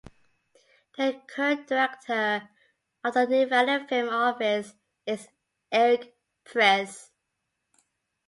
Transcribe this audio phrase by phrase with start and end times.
[0.97, 2.49] The current director
[3.03, 4.73] of the Nevada Film Office
[5.05, 5.27] is
[5.71, 7.11] Eric Preiss.